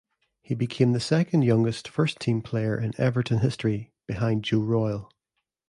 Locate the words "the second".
0.93-1.43